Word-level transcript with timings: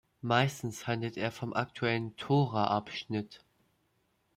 Meistens 0.23 0.87
handelt 0.87 1.15
er 1.15 1.31
vom 1.31 1.53
aktuellen 1.53 2.15
Tora-Abschnitt. 2.17 3.43